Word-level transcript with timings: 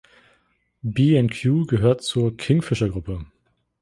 B&Q 0.81 1.67
gehört 1.67 2.01
zur 2.01 2.35
Kingfisher-Gruppe. 2.35 3.27